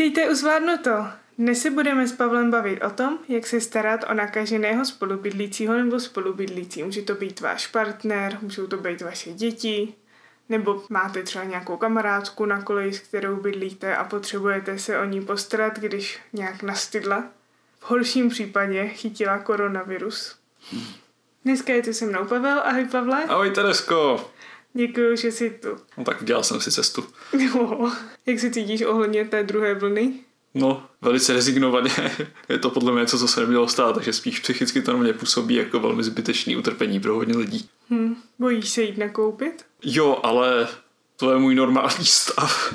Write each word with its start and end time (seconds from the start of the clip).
Vítejte 0.00 0.30
u 0.30 0.34
Zvládnuto. 0.34 1.06
Dnes 1.38 1.62
se 1.62 1.70
budeme 1.70 2.08
s 2.08 2.12
Pavlem 2.12 2.50
bavit 2.50 2.82
o 2.82 2.90
tom, 2.90 3.18
jak 3.28 3.46
se 3.46 3.60
starat 3.60 4.00
o 4.10 4.14
nakaženého 4.14 4.84
spolubydlícího 4.84 5.74
nebo 5.74 6.00
spolubydlící. 6.00 6.82
Může 6.82 7.02
to 7.02 7.14
být 7.14 7.40
váš 7.40 7.66
partner, 7.66 8.38
můžou 8.42 8.66
to 8.66 8.76
být 8.76 9.00
vaše 9.00 9.32
děti, 9.32 9.94
nebo 10.48 10.82
máte 10.88 11.22
třeba 11.22 11.44
nějakou 11.44 11.76
kamarádku 11.76 12.46
na 12.46 12.62
koleji, 12.62 12.92
s 12.92 12.98
kterou 12.98 13.36
bydlíte 13.36 13.96
a 13.96 14.04
potřebujete 14.04 14.78
se 14.78 14.98
o 14.98 15.04
ní 15.04 15.20
postarat, 15.20 15.78
když 15.78 16.18
nějak 16.32 16.62
nastydla. 16.62 17.24
V 17.78 17.90
horším 17.90 18.28
případě 18.28 18.88
chytila 18.88 19.38
koronavirus. 19.38 20.38
Dneska 21.44 21.72
je 21.72 21.82
tu 21.82 21.92
se 21.92 22.06
mnou 22.06 22.24
Pavel. 22.24 22.60
Ahoj 22.64 22.84
Pavle. 22.84 23.24
Ahoj 23.24 23.50
Teresko. 23.50 24.30
Děkuji, 24.74 25.16
že 25.16 25.32
jsi 25.32 25.50
tu. 25.50 25.68
No 25.98 26.04
tak 26.04 26.22
udělal 26.22 26.42
jsem 26.42 26.60
si 26.60 26.70
cestu. 26.72 27.04
Jo. 27.38 27.90
Jak 28.26 28.40
se 28.40 28.50
cítíš 28.50 28.82
ohledně 28.82 29.24
té 29.24 29.42
druhé 29.42 29.74
vlny? 29.74 30.12
No, 30.54 30.86
velice 31.02 31.32
rezignovaně. 31.32 31.90
Je 32.48 32.58
to 32.58 32.70
podle 32.70 32.92
mě 32.92 33.00
něco, 33.00 33.18
co 33.18 33.28
se 33.28 33.40
nemělo 33.40 33.68
stát, 33.68 33.94
takže 33.94 34.12
spíš 34.12 34.40
psychicky 34.40 34.82
to 34.82 34.92
na 34.92 34.98
mě 34.98 35.12
působí 35.12 35.54
jako 35.54 35.80
velmi 35.80 36.02
zbytečný 36.04 36.56
utrpení 36.56 37.00
pro 37.00 37.14
hodně 37.14 37.36
lidí. 37.36 37.68
Hm. 37.90 38.14
Bojíš 38.38 38.68
se 38.68 38.82
jít 38.82 38.98
nakoupit? 38.98 39.64
Jo, 39.84 40.20
ale 40.22 40.68
to 41.16 41.32
je 41.32 41.38
můj 41.38 41.54
normální 41.54 42.04
stav. 42.04 42.74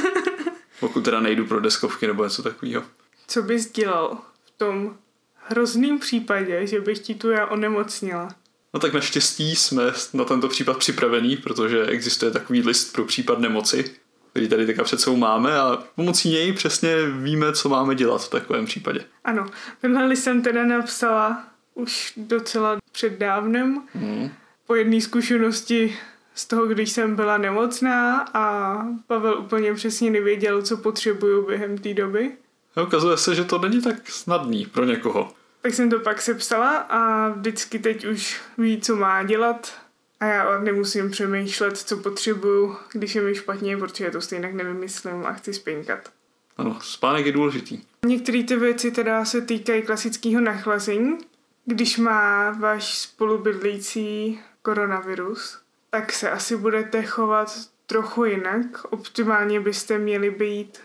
Pokud 0.80 1.04
teda 1.04 1.20
nejdu 1.20 1.46
pro 1.46 1.60
deskovky 1.60 2.06
nebo 2.06 2.24
něco 2.24 2.42
takového. 2.42 2.82
Co 3.26 3.42
bys 3.42 3.70
dělal 3.70 4.18
v 4.44 4.50
tom 4.50 4.96
hrozném 5.34 5.98
případě, 5.98 6.66
že 6.66 6.80
bych 6.80 6.98
ti 6.98 7.14
tu 7.14 7.30
já 7.30 7.46
onemocnila? 7.46 8.28
No 8.76 8.80
tak 8.80 8.94
naštěstí 8.94 9.56
jsme 9.56 9.92
na 10.14 10.24
tento 10.24 10.48
případ 10.48 10.78
připravení, 10.78 11.36
protože 11.36 11.86
existuje 11.86 12.30
takový 12.30 12.62
list 12.62 12.92
pro 12.92 13.04
případ 13.04 13.38
nemoci, 13.38 13.84
který 14.30 14.48
tady 14.48 14.66
teďka 14.66 14.84
před 14.84 15.00
sebou 15.00 15.16
máme 15.16 15.60
a 15.60 15.82
pomocí 15.94 16.30
něj 16.30 16.52
přesně 16.52 17.06
víme, 17.06 17.52
co 17.52 17.68
máme 17.68 17.94
dělat 17.94 18.24
v 18.24 18.30
takovém 18.30 18.66
případě. 18.66 19.04
Ano, 19.24 19.46
tenhle 19.80 20.06
list 20.06 20.22
jsem 20.22 20.42
teda 20.42 20.66
napsala 20.66 21.44
už 21.74 22.12
docela 22.16 22.76
před 22.92 23.18
dávnem. 23.18 23.82
Hmm. 23.94 24.30
Po 24.66 24.74
jedné 24.74 25.00
zkušenosti 25.00 25.96
z 26.34 26.46
toho, 26.46 26.66
když 26.66 26.90
jsem 26.90 27.16
byla 27.16 27.38
nemocná 27.38 28.28
a 28.34 28.76
Pavel 29.06 29.38
úplně 29.38 29.74
přesně 29.74 30.10
nevěděl, 30.10 30.62
co 30.62 30.76
potřebuju 30.76 31.46
během 31.46 31.78
té 31.78 31.94
doby. 31.94 32.32
A 32.74 32.82
ukazuje 32.82 33.16
se, 33.16 33.34
že 33.34 33.44
to 33.44 33.58
není 33.58 33.82
tak 33.82 34.10
snadný 34.10 34.66
pro 34.66 34.84
někoho. 34.84 35.32
Tak 35.66 35.74
jsem 35.74 35.90
to 35.90 36.00
pak 36.00 36.22
sepsala 36.22 36.76
a 36.76 37.28
vždycky 37.28 37.78
teď 37.78 38.04
už 38.04 38.40
ví, 38.58 38.80
co 38.80 38.96
má 38.96 39.22
dělat 39.22 39.72
a 40.20 40.24
já 40.24 40.60
nemusím 40.60 41.10
přemýšlet, 41.10 41.78
co 41.78 41.96
potřebuju, 41.96 42.76
když 42.92 43.14
je 43.14 43.22
mi 43.22 43.34
špatně, 43.34 43.76
protože 43.76 44.10
to 44.10 44.20
stejně 44.20 44.52
nevymyslím 44.52 45.26
a 45.26 45.32
chci 45.32 45.54
spinkat. 45.54 46.12
Ano, 46.56 46.78
spánek 46.82 47.26
je 47.26 47.32
důležitý. 47.32 47.80
Některé 48.06 48.42
ty 48.42 48.56
věci 48.56 48.90
teda 48.90 49.24
se 49.24 49.40
týkají 49.40 49.82
klasického 49.82 50.40
nachlazení. 50.40 51.18
Když 51.64 51.98
má 51.98 52.50
váš 52.50 52.98
spolubydlící 52.98 54.40
koronavirus, 54.62 55.58
tak 55.90 56.12
se 56.12 56.30
asi 56.30 56.56
budete 56.56 57.02
chovat 57.02 57.52
trochu 57.86 58.24
jinak. 58.24 58.84
Optimálně 58.90 59.60
byste 59.60 59.98
měli 59.98 60.30
být 60.30 60.78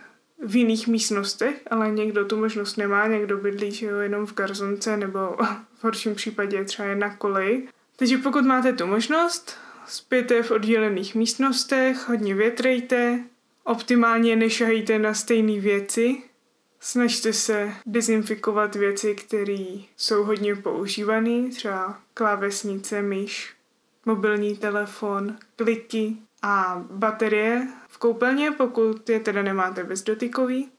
v 0.45 0.55
jiných 0.55 0.87
místnostech, 0.87 1.61
ale 1.71 1.91
někdo 1.91 2.25
tu 2.25 2.37
možnost 2.37 2.77
nemá, 2.77 3.07
někdo 3.07 3.37
bydlí 3.37 3.71
že 3.71 3.85
jo, 3.85 3.97
jenom 3.97 4.25
v 4.25 4.33
garzonce 4.33 4.97
nebo 4.97 5.19
v 5.79 5.83
horším 5.83 6.15
případě 6.15 6.63
třeba 6.63 6.87
je 6.87 6.95
na 6.95 7.15
koleji. 7.15 7.67
Takže 7.95 8.17
pokud 8.17 8.45
máte 8.45 8.73
tu 8.73 8.87
možnost, 8.87 9.57
spěte 9.87 10.43
v 10.43 10.51
oddělených 10.51 11.15
místnostech, 11.15 12.09
hodně 12.09 12.35
větrejte, 12.35 13.19
optimálně 13.63 14.35
nešahejte 14.35 14.99
na 14.99 15.13
stejné 15.13 15.59
věci, 15.59 16.17
snažte 16.79 17.33
se 17.33 17.71
dezinfikovat 17.85 18.75
věci, 18.75 19.15
které 19.15 19.65
jsou 19.97 20.23
hodně 20.23 20.55
používané, 20.55 21.49
třeba 21.49 21.99
klávesnice, 22.13 23.01
myš, 23.01 23.53
mobilní 24.05 24.57
telefon, 24.57 25.35
kliky 25.55 26.15
a 26.41 26.85
baterie 26.91 27.67
koupelně, 28.01 28.51
pokud 28.51 29.09
je 29.09 29.19
teda 29.19 29.41
nemáte 29.41 29.83
bezdotykový. 29.83 30.69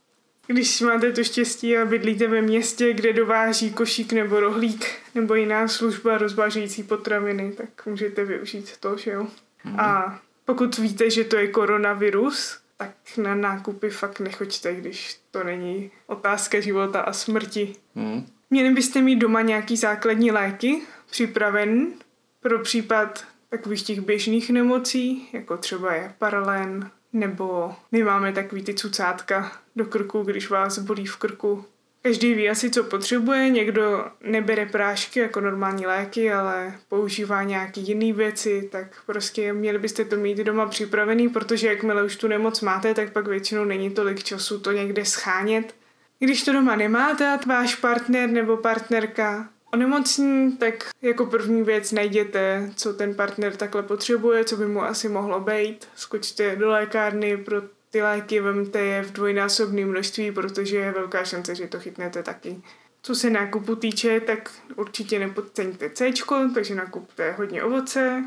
Když 0.47 0.81
máte 0.81 1.13
to 1.13 1.25
štěstí 1.25 1.77
a 1.77 1.85
bydlíte 1.85 2.27
ve 2.27 2.43
městě, 2.43 2.93
kde 2.93 3.13
dováží 3.13 3.73
košík 3.73 4.13
nebo 4.13 4.41
rohlík 4.41 4.87
nebo 5.15 5.35
jiná 5.35 5.69
služba 5.69 6.19
rozvážející 6.19 6.83
potraviny, 6.83 7.53
tak 7.53 7.87
můžete 7.87 8.25
využít 8.25 8.77
to, 8.81 8.97
že 8.97 9.11
jo. 9.11 9.27
Mhm. 9.65 9.81
A 9.81 10.21
pokud 10.45 10.79
víte, 10.79 11.11
že 11.11 11.25
to 11.25 11.37
je 11.37 11.49
koronavirus, 11.49 12.59
tak 12.77 12.91
na 13.17 13.35
nákupy 13.35 13.91
fakt 13.91 14.21
nechoďte, 14.21 14.75
když 14.75 15.21
to 15.31 15.45
není 15.45 15.91
otázka 16.07 16.61
života 16.61 17.01
a 17.01 17.13
smrti. 17.13 17.73
Hmm. 17.95 18.27
Měli 18.51 18.71
byste 18.71 19.03
mít 19.03 19.17
doma 19.17 19.43
nějaký 19.43 19.77
základní 19.77 20.31
léky 20.31 20.83
připraven 21.11 21.93
pro 22.41 22.59
případ 22.59 23.25
takových 23.49 23.83
těch 23.83 24.01
běžných 24.01 24.51
nemocí, 24.51 25.29
jako 25.33 25.57
třeba 25.57 25.95
je 25.95 26.15
paralén, 26.19 26.91
nebo 27.13 27.75
my 27.93 28.03
máme 28.03 28.33
takový 28.33 28.63
ty 28.63 28.75
cucátka 28.75 29.53
do 29.77 29.85
krku, 29.85 30.23
když 30.23 30.51
vás 30.51 30.79
bolí 30.79 31.07
v 31.07 31.17
krku. 31.17 31.65
Každý 32.03 32.35
ví 32.35 32.49
asi, 32.49 32.71
co 32.71 32.85
potřebuje, 32.85 33.51
někdo 33.51 34.05
nebere 34.21 34.67
prášky 34.67 35.21
jako 35.21 35.41
normální 35.41 35.87
léky, 35.87 36.33
ale 36.33 36.75
používá 36.89 37.43
nějaký 37.43 37.89
jiný 37.89 38.13
věci, 38.13 38.69
tak 38.73 39.03
prostě 39.07 39.53
měli 39.53 39.79
byste 39.79 40.05
to 40.05 40.17
mít 40.17 40.39
doma 40.39 40.67
připravený, 40.67 41.29
protože 41.29 41.69
jakmile 41.69 42.05
už 42.05 42.17
tu 42.17 42.29
nemoc 42.29 42.61
máte, 42.61 42.95
tak 42.95 43.13
pak 43.13 43.29
většinou 43.29 43.65
není 43.65 43.91
tolik 43.91 44.23
času 44.23 44.61
to 44.61 44.73
někde 44.73 45.05
schánět. 45.05 45.75
Když 46.19 46.43
to 46.43 46.53
doma 46.53 46.77
nemáte 46.77 47.29
a 47.29 47.39
váš 47.47 47.75
partner 47.75 48.29
nebo 48.29 48.57
partnerka 48.57 49.49
onemocní, 49.73 50.57
tak 50.57 50.91
jako 51.03 51.27
první 51.27 51.63
věc 51.63 51.93
najděte, 51.93 52.71
co 52.77 52.95
ten 52.95 53.15
partner 53.15 53.57
takhle 53.57 53.83
potřebuje, 53.83 54.45
co 54.45 54.57
by 54.57 54.67
mu 54.67 54.83
asi 54.83 55.09
mohlo 55.09 55.41
být. 55.41 55.89
Skočte 55.95 56.57
do 56.57 56.69
lékárny 56.69 57.37
pro 57.37 57.63
ty 57.91 58.03
léky, 58.03 58.41
vemte 58.41 58.81
je 58.81 59.03
v 59.03 59.13
dvojnásobném 59.13 59.89
množství, 59.89 60.33
protože 60.33 60.77
je 60.77 60.93
velká 60.93 61.25
šance, 61.25 61.55
že 61.55 61.69
to 61.69 61.81
chytnete 61.81 62.23
taky. 62.23 62.63
Co 63.03 63.15
se 63.15 63.31
nákupu 63.31 63.77
týče, 63.77 64.21
tak 64.21 64.51
určitě 64.77 65.19
nepodceňte 65.19 65.91
C, 65.91 66.13
takže 66.55 66.75
nakupte 66.75 67.33
hodně 67.33 67.63
ovoce, 67.63 68.25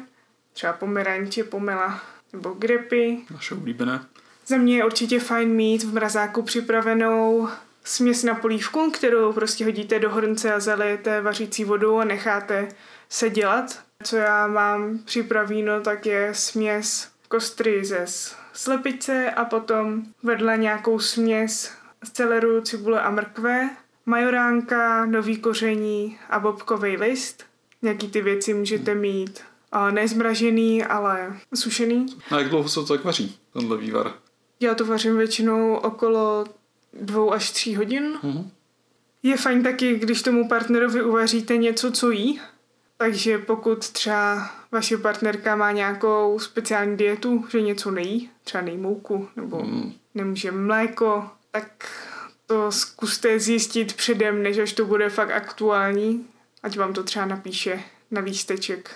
třeba 0.53 0.73
pomeranče, 0.73 1.43
pomela 1.43 2.01
nebo 2.33 2.49
grepy. 2.49 3.17
Naše 3.31 3.55
oblíbené. 3.55 4.05
Za 4.47 4.57
mě 4.57 4.77
je 4.77 4.85
určitě 4.85 5.19
fajn 5.19 5.49
mít 5.49 5.83
v 5.83 5.93
mrazáku 5.93 6.41
připravenou 6.41 7.49
směs 7.85 8.23
na 8.23 8.35
polívku, 8.35 8.91
kterou 8.91 9.33
prostě 9.33 9.65
hodíte 9.65 9.99
do 9.99 10.09
hrnce 10.09 10.53
a 10.53 10.59
zalijete 10.59 11.21
vařící 11.21 11.63
vodu 11.63 11.99
a 11.99 12.05
necháte 12.05 12.67
se 13.09 13.29
dělat. 13.29 13.79
Co 14.03 14.15
já 14.15 14.47
mám 14.47 14.99
připravíno, 15.05 15.81
tak 15.81 16.05
je 16.05 16.29
směs 16.33 17.07
kostry 17.27 17.85
ze 17.85 18.05
slepice 18.53 19.31
a 19.31 19.45
potom 19.45 20.03
vedle 20.23 20.57
nějakou 20.57 20.99
směs 20.99 21.71
z 22.03 22.11
celeru, 22.11 22.61
cibule 22.61 23.01
a 23.01 23.09
mrkve, 23.09 23.69
majoránka, 24.05 25.05
nový 25.05 25.37
koření 25.37 26.17
a 26.29 26.39
bobkový 26.39 26.97
list. 26.97 27.43
Nějaký 27.81 28.07
ty 28.07 28.21
věci 28.21 28.53
můžete 28.53 28.95
mít 28.95 29.41
a 29.71 29.91
nezmražený, 29.91 30.83
ale 30.83 31.37
sušený. 31.55 32.05
A 32.31 32.39
jak 32.39 32.49
dlouho 32.49 32.69
se 32.69 32.75
to 32.75 32.85
tak 32.85 33.03
vaří, 33.03 33.37
tenhle 33.53 33.77
vývar? 33.77 34.13
Já 34.59 34.75
to 34.75 34.85
vařím 34.85 35.17
většinou 35.17 35.75
okolo 35.75 36.45
dvou 37.01 37.33
až 37.33 37.51
tří 37.51 37.75
hodin. 37.75 38.17
Mhm. 38.23 38.49
Je 39.23 39.37
fajn 39.37 39.63
taky, 39.63 39.95
když 39.99 40.21
tomu 40.21 40.47
partnerovi 40.47 41.03
uvaříte 41.03 41.57
něco, 41.57 41.91
co 41.91 42.11
jí. 42.11 42.41
Takže 42.97 43.37
pokud 43.37 43.89
třeba 43.89 44.51
vaše 44.71 44.97
partnerka 44.97 45.55
má 45.55 45.71
nějakou 45.71 46.39
speciální 46.39 46.97
dietu, 46.97 47.45
že 47.51 47.61
něco 47.61 47.91
nejí, 47.91 48.29
třeba 48.43 48.61
nejí 48.63 48.77
mouku 48.77 49.29
nebo 49.35 49.63
Mm. 49.63 49.93
nemůže 50.13 50.51
mléko, 50.51 51.29
tak 51.51 51.85
to 52.45 52.71
zkuste 52.71 53.39
zjistit 53.39 53.93
předem, 53.93 54.43
než 54.43 54.57
až 54.57 54.73
to 54.73 54.85
bude 54.85 55.09
fakt 55.09 55.31
aktuální, 55.31 56.25
ať 56.63 56.77
vám 56.77 56.93
to 56.93 57.03
třeba 57.03 57.25
napíše 57.25 57.83
na 58.11 58.21
lísteček, 58.21 58.95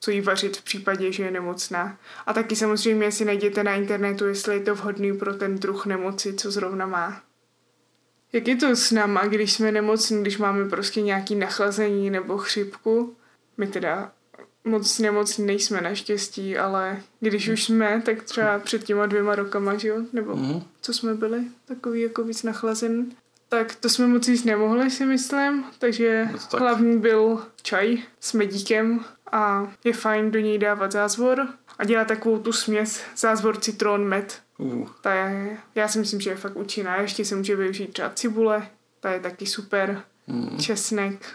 co 0.00 0.10
jí 0.10 0.20
vařit 0.20 0.56
v 0.56 0.62
případě, 0.64 1.12
že 1.12 1.22
je 1.22 1.30
nemocná. 1.30 1.98
A 2.26 2.32
taky 2.32 2.56
samozřejmě 2.56 3.12
si 3.12 3.24
najděte 3.24 3.64
na 3.64 3.74
internetu, 3.74 4.26
jestli 4.26 4.54
je 4.54 4.60
to 4.60 4.74
vhodný 4.74 5.18
pro 5.18 5.34
ten 5.34 5.58
druh 5.58 5.86
nemoci, 5.86 6.34
co 6.34 6.50
zrovna 6.50 6.86
má. 6.86 7.22
Jak 8.32 8.48
je 8.48 8.56
to 8.56 8.76
s 8.76 8.90
náma, 8.90 9.26
když 9.26 9.52
jsme 9.52 9.72
nemocní, 9.72 10.20
když 10.22 10.38
máme 10.38 10.68
prostě 10.68 11.02
nějaký 11.02 11.34
nachlazení 11.34 12.10
nebo 12.10 12.38
chřipku? 12.38 13.16
My 13.56 13.66
teda 13.66 14.12
moc 14.64 14.98
nemocní 14.98 15.46
nejsme 15.46 15.80
naštěstí, 15.80 16.56
ale 16.58 17.02
když 17.20 17.48
už 17.48 17.64
jsme, 17.64 18.02
tak 18.06 18.22
třeba 18.22 18.58
před 18.58 18.84
těma 18.84 19.06
dvěma 19.06 19.34
rokama, 19.34 19.76
že 19.76 19.88
jo? 19.88 19.96
Nebo 20.12 20.36
Mhm. 20.36 20.62
co 20.80 20.92
jsme 20.92 21.14
byli, 21.14 21.40
takový 21.64 22.00
jako 22.00 22.24
víc 22.24 22.42
nachlazen. 22.42 23.06
Tak 23.48 23.74
to 23.74 23.88
jsme 23.88 24.06
moc 24.06 24.28
jíst 24.28 24.44
nemohli, 24.44 24.90
si 24.90 25.06
myslím, 25.06 25.64
takže 25.78 26.28
to 26.32 26.38
tak. 26.50 26.60
hlavní 26.60 26.98
byl 26.98 27.42
čaj 27.62 27.98
s 28.20 28.32
medíkem 28.32 29.04
a 29.32 29.72
je 29.84 29.92
fajn 29.92 30.30
do 30.30 30.38
něj 30.40 30.58
dávat 30.58 30.92
zázvor 30.92 31.48
a 31.78 31.84
dělá 31.84 32.04
takovou 32.04 32.38
tu 32.38 32.52
směs 32.52 33.02
zázvor 33.16 33.56
citron 33.60 34.04
med. 34.08 34.40
Uh, 34.58 34.88
Ta 35.00 35.14
je, 35.14 35.58
já 35.74 35.88
si 35.88 35.98
myslím, 35.98 36.20
že 36.20 36.30
je 36.30 36.36
fakt 36.36 36.56
účinná. 36.56 36.96
Ještě 36.96 37.24
se 37.24 37.36
může 37.36 37.56
využít 37.56 37.92
třeba 37.92 38.10
cibule, 38.10 38.68
ta 39.00 39.10
je 39.10 39.20
taky 39.20 39.46
super. 39.46 40.02
mm. 40.26 40.58
Česnek. 40.58 41.26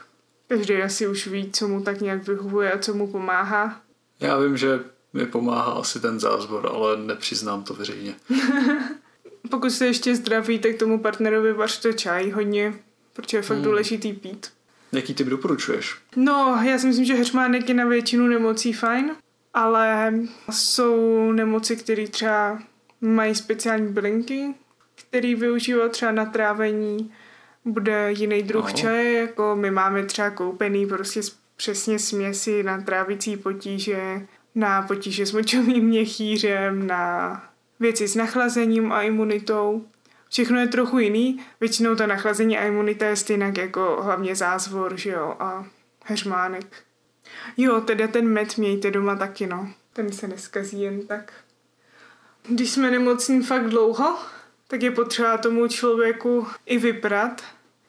Každý 0.48 0.76
asi 0.76 1.08
už 1.08 1.28
ví, 1.28 1.52
co 1.52 1.68
mu 1.68 1.82
tak 1.82 2.02
nějak 2.02 2.28
vyhovuje 2.28 2.72
a 2.72 2.78
co 2.80 2.94
mu 2.94 3.08
pomáhá. 3.08 3.82
Já 4.20 4.38
vím, 4.38 4.58
že 4.58 4.80
mi 5.14 5.26
pomáhá 5.26 5.72
asi 5.72 6.00
ten 6.00 6.20
zázvor, 6.20 6.72
ale 6.74 6.98
nepřiznám 6.98 7.64
to 7.64 7.74
veřejně. 7.74 8.16
Pokud 9.50 9.70
jste 9.72 9.86
ještě 9.86 10.16
zdraví, 10.16 10.60
tak 10.60 10.76
tomu 10.76 11.00
partnerovi 11.00 11.54
vařte 11.54 11.94
čaj 11.94 12.30
hodně, 12.30 12.74
protože 13.14 13.38
je 13.38 13.42
fakt 13.42 13.58
Hmm. 13.58 13.66
důležitý 13.66 14.14
pít. 14.14 14.48
Jaký 14.92 15.14
typ 15.14 15.28
doporučuješ? 15.28 15.96
No, 16.16 16.60
já 16.64 16.78
si 16.80 16.88
myslím, 16.88 17.06
že 17.06 17.14
heřmánek 17.14 17.70
je 17.70 17.76
na 17.76 17.86
většinu 17.86 18.28
nemocí 18.28 18.74
fajn, 18.74 19.16
ale 19.54 20.14
jsou 20.52 21.32
nemoci, 21.32 21.76
které 21.76 22.08
třeba 22.08 22.60
mají 23.02 23.36
speciální 23.36 23.94
bylinky, 23.94 24.54
který 24.96 25.36
využívat 25.36 25.92
třeba 25.92 26.12
na 26.12 26.26
trávení. 26.26 27.12
Bude 27.66 28.12
jiný 28.12 28.44
druh 28.44 28.66
No. 28.72 28.78
čaje, 28.78 29.14
jako 29.20 29.56
my 29.56 29.72
máme 29.72 30.06
třeba 30.06 30.30
koupený 30.30 30.86
prostě 30.88 31.22
přesně 31.56 32.00
směsi 32.00 32.64
na 32.64 32.82
trávicí 32.82 33.38
potíže, 33.38 34.28
na 34.56 34.82
potíže 34.82 35.26
s 35.26 35.32
močovým 35.32 35.86
měchýřem, 35.86 36.88
na 36.88 37.44
věci 37.84 38.08
s 38.08 38.16
nachlazením 38.16 38.92
a 38.92 39.02
imunitou. 39.02 39.86
Všechno 40.30 40.60
je 40.60 40.68
trochu 40.68 41.00
jiný, 41.00 41.40
většinou 41.60 41.96
to 41.96 42.08
nachlazení 42.08 42.58
a 42.58 42.66
imunita 42.66 43.06
je 43.06 43.16
stejná 43.16 43.54
jako 43.58 44.00
hlavně 44.04 44.36
zázvor, 44.36 44.98
že 44.98 45.10
jo, 45.10 45.36
a 45.40 45.66
heřmánek. 46.04 46.84
Jo, 47.58 47.82
teda 47.82 48.08
ten 48.08 48.28
med 48.28 48.58
mějte 48.58 48.92
doma 48.92 49.16
taky, 49.16 49.48
no. 49.48 49.70
Ten 49.94 50.12
se 50.12 50.28
neskazí 50.28 50.82
jen 50.82 51.08
tak. 51.08 51.34
Když 52.48 52.72
jsme 52.72 52.92
nemocní 52.92 53.44
fakt 53.44 53.70
dlouho, 53.70 54.18
tak 54.68 54.82
je 54.82 54.92
potřeba 54.92 55.38
tomu 55.38 55.68
člověku 55.68 56.48
i 56.66 56.78
vyprat. 56.78 57.42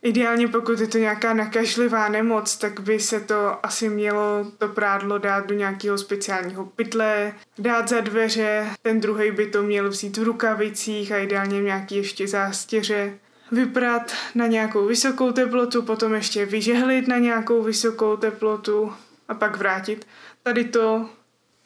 Ideálně 0.05 0.49
pokud 0.49 0.81
je 0.81 0.87
to 0.87 0.99
nějaká 0.99 1.35
nakažlivá 1.35 2.09
nemoc, 2.09 2.57
tak 2.57 2.81
by 2.81 3.01
se 3.01 3.21
to 3.21 3.67
asi 3.67 3.89
mělo 3.89 4.53
to 4.59 4.69
prádlo 4.69 5.19
dát 5.19 5.47
do 5.47 5.55
nějakého 5.55 5.99
speciálního 5.99 6.67
pytle, 6.67 7.33
dát 7.59 7.89
za 7.89 8.01
dveře, 8.01 8.71
ten 8.83 9.01
druhý 9.01 9.31
by 9.31 9.47
to 9.47 9.63
měl 9.63 9.89
vzít 9.89 10.17
v 10.17 10.23
rukavicích 10.23 11.13
a 11.13 11.19
ideálně 11.19 11.61
v 11.61 11.65
nějaký 11.65 11.97
ještě 11.97 12.29
zástěře, 12.29 13.19
vyprat 13.53 14.13
na 14.35 14.47
nějakou 14.47 14.87
vysokou 14.87 15.33
teplotu, 15.33 15.83
potom 15.83 16.15
ještě 16.15 16.47
vyžehlit 16.47 17.09
na 17.09 17.19
nějakou 17.19 17.63
vysokou 17.63 18.17
teplotu 18.17 18.93
a 19.29 19.35
pak 19.35 19.57
vrátit. 19.57 20.07
Tady 20.43 20.65
to 20.65 21.09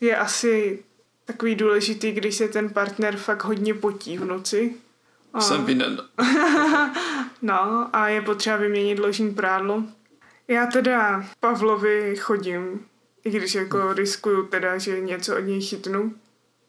je 0.01 0.17
asi 0.17 0.83
takový 1.25 1.55
důležitý, 1.55 2.13
když 2.13 2.35
se 2.35 2.49
ten 2.49 2.71
partner 2.71 3.17
fakt 3.17 3.45
hodně 3.45 3.75
potí 3.75 4.19
v 4.19 4.25
noci. 4.25 4.75
A- 5.35 5.41
Jsem 5.41 5.65
vinen. 5.65 5.99
No 7.43 7.89
a 7.93 8.09
je 8.09 8.23
potřeba 8.23 8.57
vyměnit 8.57 8.99
ložní 8.99 9.35
prádlo. 9.35 9.83
Já 10.49 10.67
teda 10.67 11.25
Pavlovi 11.41 12.17
chodím, 12.17 12.87
i 13.25 13.31
když 13.31 13.55
jako 13.55 13.93
riskuju 13.93 14.47
teda, 14.47 14.79
že 14.79 15.01
něco 15.01 15.37
od 15.37 15.41
něj 15.41 15.61
chytnu, 15.61 16.15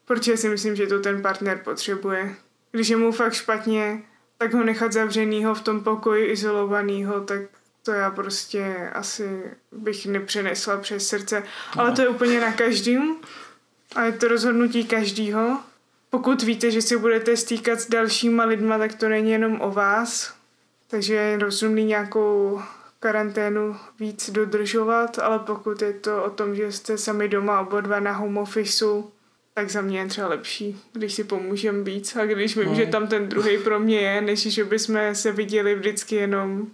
protože 0.04 0.36
si 0.36 0.48
myslím, 0.48 0.76
že 0.76 0.86
to 0.86 1.00
ten 1.00 1.22
partner 1.22 1.60
potřebuje. 1.64 2.34
Když 2.72 2.88
je 2.88 2.96
mu 2.96 3.12
fakt 3.12 3.32
špatně, 3.32 4.02
tak 4.38 4.54
ho 4.54 4.64
nechat 4.64 4.92
zavřenýho 4.92 5.54
v 5.54 5.60
tom 5.62 5.84
pokoji 5.84 6.26
izolovanýho, 6.26 7.20
tak 7.20 7.40
to 7.82 7.92
já 7.92 8.10
prostě 8.10 8.90
asi 8.92 9.42
bych 9.72 10.06
nepřenesla 10.06 10.76
přes 10.76 11.08
srdce. 11.08 11.42
Ale 11.76 11.92
to 11.92 12.02
je 12.02 12.08
úplně 12.08 12.40
na 12.40 12.52
každým 12.52 13.16
a 13.96 14.02
je 14.02 14.12
to 14.12 14.28
rozhodnutí 14.28 14.84
každýho. 14.84 15.58
Pokud 16.10 16.42
víte, 16.42 16.70
že 16.70 16.82
se 16.82 16.98
budete 16.98 17.36
stýkat 17.36 17.80
s 17.80 17.88
dalšíma 17.88 18.44
lidma, 18.44 18.78
tak 18.78 18.94
to 18.94 19.08
není 19.08 19.30
jenom 19.30 19.60
o 19.60 19.70
vás, 19.70 20.34
takže 20.88 21.14
je 21.14 21.38
rozumný 21.38 21.84
nějakou 21.84 22.60
karanténu 23.00 23.76
víc 24.00 24.30
dodržovat, 24.30 25.18
ale 25.18 25.38
pokud 25.38 25.82
je 25.82 25.92
to 25.92 26.24
o 26.24 26.30
tom, 26.30 26.54
že 26.56 26.72
jste 26.72 26.98
sami 26.98 27.28
doma 27.28 27.60
oba 27.60 27.80
dva 27.80 28.00
na 28.00 28.12
home 28.12 28.38
officeu, 28.38 29.10
tak 29.54 29.70
za 29.70 29.80
mě 29.80 29.98
je 29.98 30.06
třeba 30.06 30.28
lepší, 30.28 30.80
když 30.92 31.14
si 31.14 31.24
pomůžem 31.24 31.84
víc 31.84 32.16
a 32.16 32.24
když 32.24 32.56
vím, 32.56 32.68
No. 32.68 32.74
že 32.74 32.86
tam 32.86 33.06
ten 33.06 33.28
druhý 33.28 33.58
pro 33.58 33.80
mě 33.80 34.00
je, 34.00 34.20
než 34.20 34.40
že 34.42 34.64
bychom 34.64 34.98
se 35.12 35.32
viděli 35.32 35.74
vždycky 35.74 36.16
jenom 36.16 36.66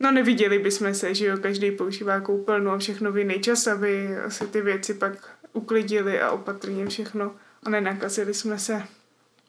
No 0.00 0.12
neviděli 0.12 0.58
bychom 0.58 0.94
se, 0.94 1.14
že 1.14 1.26
jo, 1.26 1.36
každý 1.36 1.70
používá 1.70 2.20
koupelnu 2.20 2.70
a 2.70 2.78
všechno 2.78 3.12
v 3.12 3.18
jiný 3.18 3.40
čas, 3.40 3.66
aby 3.66 4.08
se 4.28 4.46
ty 4.46 4.60
věci 4.60 4.94
pak 4.94 5.12
uklidili 5.52 6.20
a 6.20 6.30
opatrně 6.30 6.86
všechno 6.86 7.34
a 7.64 7.70
nenakazili 7.70 8.34
jsme 8.34 8.58
se. 8.58 8.82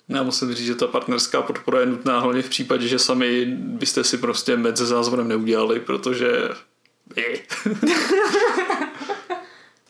Já 0.10 0.24
musím 0.24 0.54
říct, 0.54 0.66
že 0.68 0.76
ta 0.76 0.88
partnerská 0.88 1.42
podpora 1.42 1.80
je 1.80 1.86
nutná 1.86 2.20
hlavně 2.20 2.42
v 2.42 2.50
případě, 2.50 2.88
že 2.88 3.00
sami 3.00 3.46
byste 3.56 4.04
si 4.04 4.18
prostě 4.18 4.58
med 4.58 4.78
se 4.78 4.86
zázvorem 4.86 5.28
neudělali, 5.28 5.80
protože... 5.80 6.50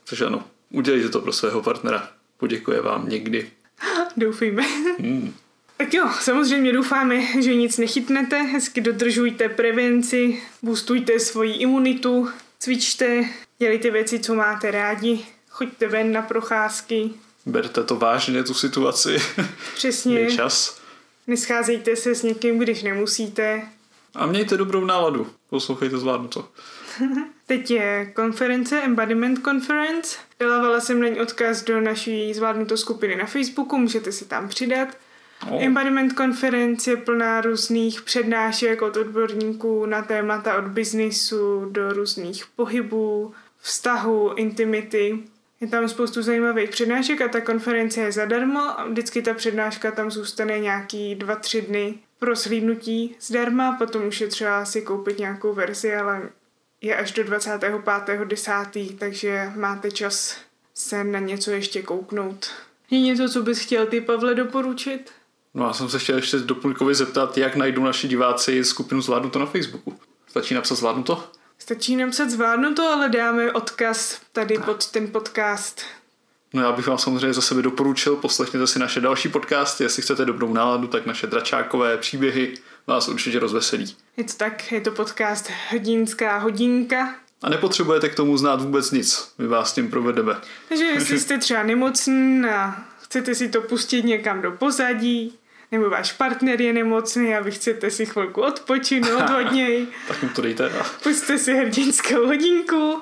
Což 0.05 0.21
ano, 0.27 0.43
udělejte 0.69 1.09
to 1.09 1.21
pro 1.21 1.33
svého 1.33 1.61
partnera. 1.61 2.09
Poděkuje 2.37 2.81
vám 2.81 3.09
někdy. 3.09 3.51
Doufejme. 4.17 4.63
Hmm. 4.99 5.33
Tak 5.77 5.93
jo, 5.93 6.09
samozřejmě 6.21 6.73
doufáme, 6.73 7.41
že 7.41 7.55
nic 7.55 7.77
nechytnete, 7.77 8.41
hezky 8.41 8.81
dodržujte 8.81 9.49
prevenci, 9.49 10.41
boostujte 10.61 11.19
svoji 11.19 11.53
imunitu, 11.53 12.29
cvičte, 12.59 13.25
dělejte 13.59 13.91
věci, 13.91 14.19
co 14.19 14.35
máte 14.35 14.71
rádi, 14.71 15.25
choďte 15.49 15.87
ven 15.87 16.11
na 16.11 16.21
procházky, 16.21 17.09
Berte 17.45 17.83
to 17.83 17.95
vážně, 17.95 18.43
tu 18.43 18.53
situaci. 18.53 19.17
přesně, 19.75 20.19
Je 20.19 20.31
čas. 20.31 20.81
nescházejte 21.27 21.95
se 21.95 22.15
s 22.15 22.23
někým, 22.23 22.59
když 22.59 22.83
nemusíte. 22.83 23.61
A 24.15 24.25
mějte 24.25 24.57
dobrou 24.57 24.85
náladu. 24.85 25.27
Poslouchejte, 25.49 25.97
zvládnu 25.97 26.27
to. 26.27 26.47
Teď 27.47 27.71
je 27.71 28.11
konference, 28.15 28.81
Embodiment 28.81 29.43
Conference. 29.43 30.17
Dávala 30.39 30.79
jsem 30.79 31.01
na 31.01 31.07
ní 31.07 31.19
odkaz 31.19 31.63
do 31.63 31.81
naší 31.81 32.33
zvládnuto 32.33 32.77
skupiny 32.77 33.15
na 33.15 33.25
Facebooku, 33.25 33.77
můžete 33.77 34.11
se 34.11 34.25
tam 34.25 34.49
přidat. 34.49 34.87
O, 35.51 35.59
Embodiment 35.61 36.17
Conference 36.17 36.91
je 36.91 36.97
plná 36.97 37.41
různých 37.41 38.01
přednášek 38.01 38.81
od 38.81 38.97
odborníků 38.97 39.85
na 39.85 40.01
témata 40.01 40.57
od 40.57 40.63
biznisu 40.67 41.65
do 41.71 41.93
různých 41.93 42.45
pohybů, 42.55 43.33
vztahu, 43.59 44.33
intimity. 44.35 45.19
Je 45.61 45.67
tam 45.67 45.89
spoustu 45.89 46.21
zajímavých 46.21 46.69
přednášek 46.69 47.21
a 47.21 47.27
ta 47.27 47.41
konference 47.41 48.01
je 48.01 48.11
zadarmo 48.11 48.59
a 48.59 48.87
vždycky 48.87 49.21
ta 49.21 49.33
přednáška 49.33 49.91
tam 49.91 50.11
zůstane 50.11 50.59
nějaký 50.59 51.15
dva, 51.15 51.35
tři 51.35 51.61
dny 51.61 51.99
pro 52.19 52.35
slídnutí 52.35 53.15
zdarma, 53.21 53.71
potom 53.77 54.07
už 54.07 54.21
je 54.21 54.27
třeba 54.27 54.65
si 54.65 54.81
koupit 54.81 55.19
nějakou 55.19 55.53
verzi, 55.53 55.95
ale 55.95 56.29
je 56.81 56.95
až 56.95 57.11
do 57.11 57.23
25.10., 57.23 58.97
takže 58.97 59.51
máte 59.55 59.91
čas 59.91 60.37
se 60.73 61.03
na 61.03 61.19
něco 61.19 61.51
ještě 61.51 61.81
kouknout. 61.81 62.49
Je 62.91 62.99
něco, 62.99 63.29
co 63.29 63.41
bys 63.41 63.59
chtěl 63.59 63.85
ty, 63.85 64.01
Pavle, 64.01 64.35
doporučit? 64.35 65.11
No 65.53 65.67
já 65.67 65.73
jsem 65.73 65.89
se 65.89 65.99
chtěl 65.99 66.15
ještě 66.15 66.37
doplňkově 66.37 66.95
zeptat, 66.95 67.37
jak 67.37 67.55
najdou 67.55 67.83
naši 67.83 68.07
diváci 68.07 68.63
skupinu 68.63 69.01
Zvládnu 69.01 69.29
to 69.29 69.39
na 69.39 69.45
Facebooku. 69.45 69.99
Stačí 70.27 70.53
napsat 70.53 70.75
Zvládnu 70.75 71.03
to? 71.03 71.23
Stačí 71.59 71.95
napsat 71.95 72.29
zvládnu 72.29 72.73
to, 72.73 72.83
ale 72.83 73.09
dáme 73.09 73.51
odkaz 73.51 74.21
tady 74.31 74.57
pod 74.57 74.91
ten 74.91 75.07
podcast. 75.07 75.81
No 76.53 76.61
já 76.61 76.71
bych 76.71 76.87
vám 76.87 76.97
samozřejmě 76.97 77.33
za 77.33 77.41
sebe 77.41 77.61
doporučil, 77.61 78.15
poslechněte 78.15 78.67
si 78.67 78.79
naše 78.79 79.01
další 79.01 79.29
podcasty, 79.29 79.83
jestli 79.83 80.01
chcete 80.01 80.25
dobrou 80.25 80.53
náladu, 80.53 80.87
tak 80.87 81.05
naše 81.05 81.27
dračákové 81.27 81.97
příběhy 81.97 82.53
vás 82.87 83.07
určitě 83.07 83.39
rozveselí. 83.39 83.95
Je 84.17 84.23
to 84.23 84.33
tak, 84.33 84.71
je 84.71 84.81
to 84.81 84.91
podcast 84.91 85.49
Hrdinská 85.69 86.37
hodinka. 86.37 87.15
A 87.43 87.49
nepotřebujete 87.49 88.09
k 88.09 88.15
tomu 88.15 88.37
znát 88.37 88.61
vůbec 88.61 88.91
nic, 88.91 89.31
my 89.37 89.47
vás 89.47 89.73
tím 89.73 89.89
provedeme. 89.89 90.35
Takže 90.69 90.83
jestli 90.83 91.19
jste 91.19 91.37
třeba 91.37 91.63
nemocný 91.63 92.45
a 92.45 92.83
chcete 93.01 93.35
si 93.35 93.49
to 93.49 93.61
pustit 93.61 94.05
někam 94.05 94.41
do 94.41 94.51
pozadí, 94.51 95.37
nebo 95.71 95.89
váš 95.89 96.11
partner 96.11 96.61
je 96.61 96.73
nemocný 96.73 97.35
a 97.35 97.41
vy 97.41 97.51
chcete 97.51 97.91
si 97.91 98.05
chvilku 98.05 98.41
odpočinout 98.41 99.29
od 99.39 99.51
něj, 99.51 99.87
Tak 100.07 100.23
mu 100.23 100.29
to 100.29 100.41
dejte 100.41 100.69
a 100.69 100.83
pusťte 101.03 101.37
si 101.37 101.53
hrdinskou 101.53 102.25
hodinku 102.25 103.01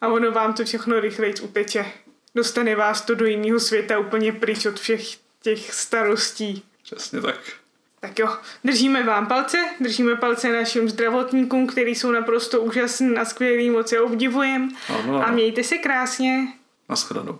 a 0.00 0.08
ono 0.08 0.30
vám 0.32 0.52
to 0.54 0.64
všechno 0.64 1.00
rychleji 1.00 1.34
uteče. 1.42 1.86
Dostane 2.34 2.76
vás 2.76 3.02
to 3.02 3.14
do 3.14 3.26
jiného 3.26 3.60
světa 3.60 3.98
úplně 3.98 4.32
pryč 4.32 4.66
od 4.66 4.80
všech 4.80 5.02
těch 5.42 5.74
starostí. 5.74 6.62
přesně 6.82 7.20
tak. 7.20 7.38
Tak 8.00 8.18
jo, 8.18 8.28
držíme 8.64 9.02
vám 9.02 9.26
palce, 9.26 9.56
držíme 9.80 10.16
palce 10.16 10.52
našim 10.52 10.88
zdravotníkům, 10.88 11.66
kteří 11.66 11.94
jsou 11.94 12.10
naprosto 12.10 12.60
úžasní 12.60 13.16
a 13.16 13.24
skvělí, 13.24 13.70
moc 13.70 13.92
je 13.92 14.00
obdivujeme. 14.00 14.68
Ano, 14.88 15.16
A 15.20 15.24
ano. 15.24 15.34
mějte 15.34 15.62
se 15.64 15.78
krásně. 15.78 16.46
Naschledanou. 16.88 17.38